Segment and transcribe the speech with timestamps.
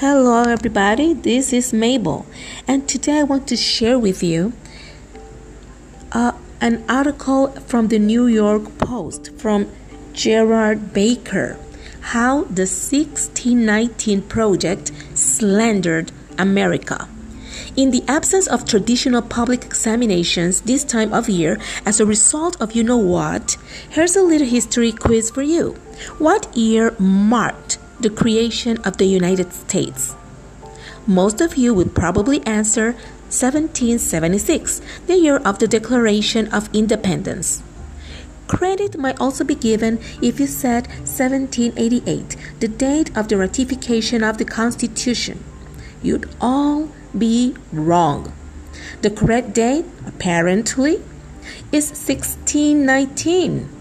[0.00, 1.14] Hello, everybody.
[1.14, 2.26] This is Mabel,
[2.66, 4.52] and today I want to share with you
[6.10, 9.70] uh, an article from the New York Post from
[10.12, 11.56] Gerard Baker
[12.10, 17.08] How the 1619 Project Slandered America.
[17.76, 21.56] In the absence of traditional public examinations this time of year,
[21.86, 23.56] as a result of you know what,
[23.90, 25.74] here's a little history quiz for you.
[26.18, 30.14] What year marked the creation of the United States?
[31.06, 32.92] Most of you would probably answer
[33.32, 37.62] 1776, the year of the Declaration of Independence.
[38.46, 44.36] Credit might also be given if you said 1788, the date of the ratification of
[44.36, 45.42] the Constitution.
[46.02, 48.34] You'd all be wrong.
[49.00, 50.96] The correct date, apparently,
[51.72, 53.73] is 1619.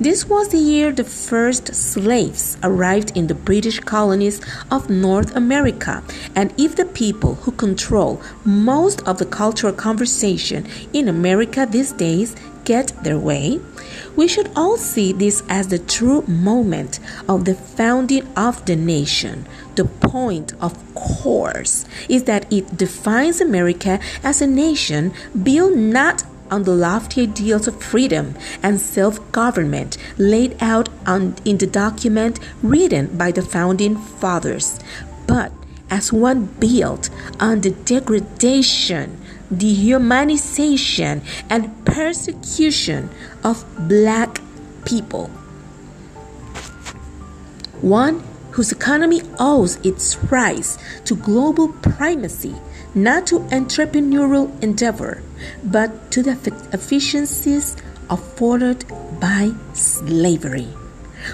[0.00, 6.04] This was the year the first slaves arrived in the British colonies of North America,
[6.36, 12.36] and if the people who control most of the cultural conversation in America these days
[12.64, 13.60] get their way,
[14.14, 19.48] we should all see this as the true moment of the founding of the nation.
[19.74, 26.64] The point, of course, is that it defines America as a nation built not on
[26.64, 33.16] the lofty ideals of freedom and self government laid out on, in the document written
[33.16, 34.80] by the founding fathers,
[35.26, 35.52] but
[35.90, 37.10] as one built
[37.40, 39.18] on the degradation,
[39.52, 43.08] dehumanization, and persecution
[43.42, 44.40] of black
[44.84, 45.28] people.
[47.80, 52.56] One whose economy owes its rise to global primacy,
[52.94, 55.22] not to entrepreneurial endeavor,
[55.64, 56.32] but to the
[56.72, 57.76] efficiencies
[58.10, 58.84] afforded
[59.20, 60.68] by slavery.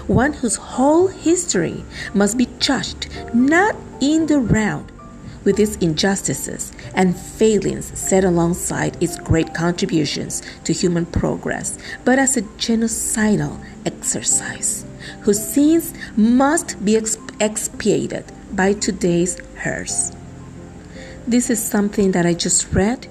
[0.07, 1.85] One whose whole history
[2.15, 4.91] must be judged not in the round
[5.45, 12.37] with its injustices and failings set alongside its great contributions to human progress, but as
[12.37, 14.87] a genocidal exercise
[15.21, 20.14] whose sins must be expiated by today's hers.
[21.27, 23.07] This is something that I just read,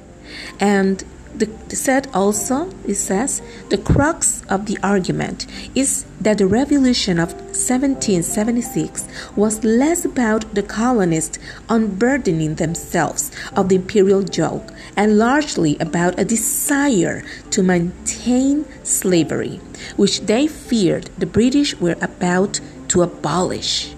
[0.60, 1.04] and
[1.36, 7.34] the, said also, it says, the crux of the argument is that the revolution of
[7.34, 16.20] 1776 was less about the colonists unburdening themselves of the imperial yoke and largely about
[16.20, 19.60] a desire to maintain slavery,
[19.96, 22.60] which they feared the British were about
[22.90, 23.96] to abolish.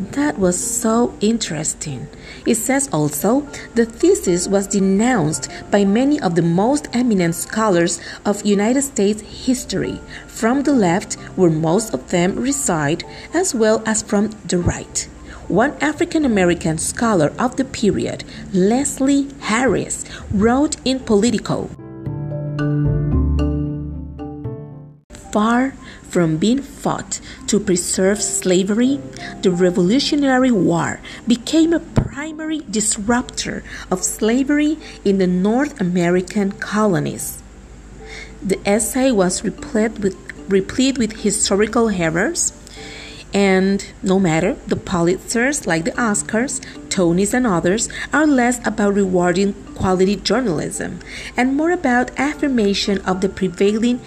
[0.00, 2.08] That was so interesting.
[2.46, 3.42] It says also
[3.74, 10.00] the thesis was denounced by many of the most eminent scholars of United States history,
[10.26, 15.06] from the left, where most of them reside, as well as from the right.
[15.48, 18.24] One African American scholar of the period,
[18.54, 21.68] Leslie Harris, wrote in Politico
[25.30, 25.74] Far
[26.10, 29.00] from being fought to preserve slavery,
[29.42, 37.42] the Revolutionary War became a primary disruptor of slavery in the North American colonies.
[38.42, 40.16] The essay was replete with,
[40.50, 42.52] replete with historical errors,
[43.32, 49.52] and no matter the Pulitzers, like the Oscars, Tonys, and others, are less about rewarding
[49.76, 50.98] quality journalism
[51.36, 54.00] and more about affirmation of the prevailing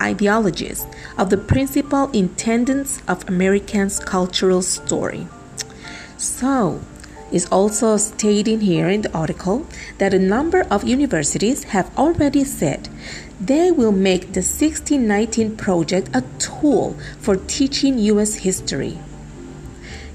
[0.00, 0.86] ideologies
[1.16, 5.26] of the principal intendants of Americans' cultural story.
[6.16, 6.80] So,
[7.30, 9.66] is also stating here in the article
[9.98, 12.88] that a number of universities have already said
[13.40, 18.98] they will make the 1619 project a tool for teaching US history.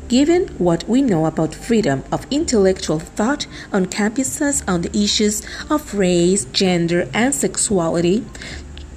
[0.09, 5.95] Given what we know about freedom of intellectual thought on campuses on the issues of
[5.95, 8.25] race, gender, and sexuality,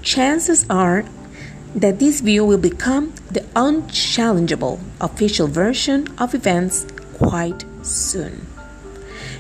[0.07, 1.05] chances are
[1.75, 8.47] that this view will become the unchallengeable official version of events quite soon.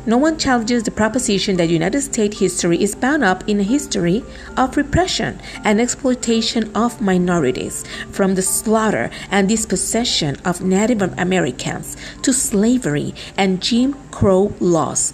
[0.06, 4.24] No one challenges the proposition that United States history is bound up in a history
[4.56, 12.32] of repression and exploitation of minorities, from the slaughter and dispossession of Native Americans to
[12.32, 15.12] slavery and Jim Crow laws.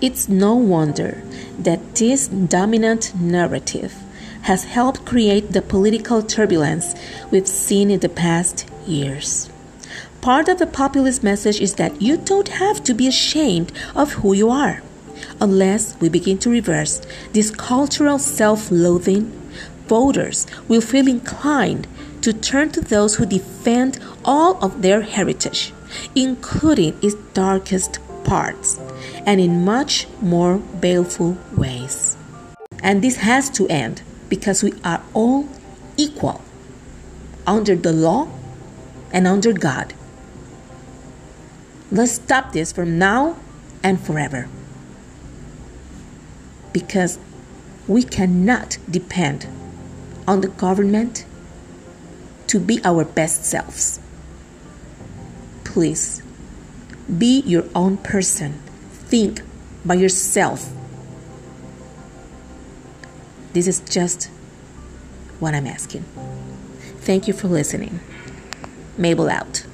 [0.00, 1.22] It's no wonder
[1.58, 3.94] that this dominant narrative
[4.42, 6.94] has helped create the political turbulence
[7.30, 9.50] we've seen in the past years.
[10.20, 14.32] Part of the populist message is that you don't have to be ashamed of who
[14.32, 14.82] you are.
[15.40, 17.00] Unless we begin to reverse
[17.32, 19.30] this cultural self loathing,
[19.86, 21.86] voters will feel inclined
[22.22, 25.72] to turn to those who defend all of their heritage,
[26.14, 28.78] including its darkest parts,
[29.26, 32.16] and in much more baleful ways.
[32.82, 35.48] And this has to end because we are all
[35.96, 36.40] equal
[37.46, 38.28] under the law
[39.12, 39.94] and under God.
[41.90, 43.36] Let's stop this from now
[43.82, 44.48] and forever.
[46.72, 47.18] Because
[47.88, 49.46] we cannot depend
[50.26, 51.24] on the government
[52.48, 54.00] to be our best selves.
[55.64, 56.22] Please
[57.18, 58.60] be your own person.
[59.06, 59.42] Think
[59.84, 60.72] by yourself.
[63.52, 64.24] This is just
[65.38, 66.04] what I'm asking.
[67.00, 68.00] Thank you for listening.
[68.98, 69.64] Mabel out.